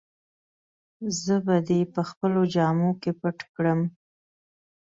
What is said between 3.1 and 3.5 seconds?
پټ